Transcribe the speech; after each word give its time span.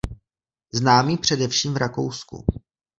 Známý 0.73 1.17
především 1.17 1.73
v 1.73 1.77
Rakousku. 1.77 2.45